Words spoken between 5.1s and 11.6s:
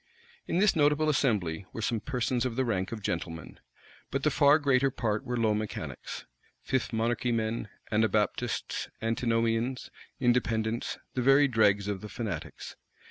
were low mechanics; Fifth Monarchy men, Anabaptists, Antinomians, Independents; the very